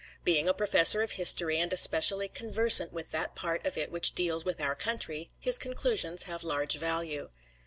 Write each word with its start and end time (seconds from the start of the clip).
Being 0.23 0.49
a 0.49 0.53
Professor 0.55 1.03
of 1.03 1.11
History 1.11 1.59
and 1.59 1.71
especially 1.71 2.27
conversant 2.27 2.91
with 2.91 3.11
that 3.11 3.35
part 3.35 3.63
of 3.67 3.77
it 3.77 3.91
which 3.91 4.15
deals 4.15 4.43
with 4.43 4.59
our 4.59 4.73
country, 4.73 5.29
his 5.37 5.59
conclusions 5.59 6.23
have 6.23 6.43
large 6.43 6.77
value. 6.79 7.29